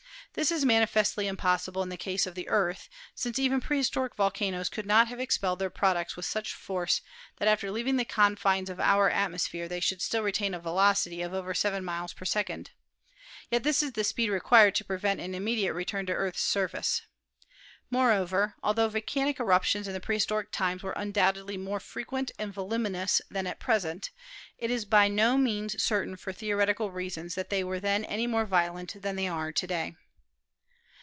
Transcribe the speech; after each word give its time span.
This 0.33 0.49
is 0.49 0.63
manifestly 0.63 1.27
impossible 1.27 1.83
in 1.83 1.89
the 1.89 1.97
case 1.97 2.25
of 2.25 2.35
the 2.35 2.47
Earth, 2.47 2.87
since 3.13 3.37
even 3.37 3.59
prehistoric 3.59 4.15
volcanoes 4.15 4.69
could 4.69 4.85
not 4.85 5.09
have 5.09 5.19
expelled 5.19 5.59
their 5.59 5.69
products 5.69 6.15
with 6.15 6.25
such 6.25 6.53
force 6.53 7.01
that 7.35 7.49
after 7.49 7.69
leaving 7.69 7.97
the 7.97 8.05
confines 8.05 8.69
of 8.69 8.79
our 8.79 9.09
atmosphere 9.09 9.67
they 9.67 9.81
should 9.81 10.01
still 10.01 10.23
retain 10.23 10.53
a 10.53 10.59
velocity 10.61 11.21
of 11.21 11.33
over 11.33 11.53
seven 11.53 11.83
miles 11.83 12.13
per 12.13 12.23
second. 12.23 12.71
Yet 13.49 13.63
this 13.63 13.83
is 13.83 13.91
the 13.91 14.05
speed 14.05 14.29
required 14.29 14.73
to 14.75 14.85
prevent 14.85 15.19
an 15.19 15.35
im 15.35 15.43
mediate 15.43 15.73
return 15.75 16.05
to 16.05 16.13
the 16.13 16.17
Earth's 16.19 16.39
surface. 16.39 17.01
Moreover, 17.89 18.55
altho 18.63 18.87
volcanic 18.87 19.37
eruptions 19.37 19.85
in 19.85 19.99
prehistoric 19.99 20.49
times 20.53 20.81
were 20.81 20.93
undoubtedly 20.93 21.57
more 21.57 21.81
frequent 21.81 22.31
and 22.39 22.53
voluminous 22.53 23.21
than 23.29 23.47
at 23.47 23.59
present, 23.59 24.11
it 24.57 24.71
is 24.71 24.85
by 24.85 25.09
no 25.09 25.37
means 25.37 25.83
certain 25.83 26.15
for 26.15 26.31
theoretical 26.31 26.89
reasons 26.89 27.35
that 27.35 27.49
they 27.49 27.65
were 27.65 27.81
then 27.81 28.05
any 28.05 28.27
more 28.27 28.45
violent 28.45 28.95
than 29.01 29.17
they 29.17 29.27
are 29.27 29.51
to 29.51 29.67
day. 29.67 29.95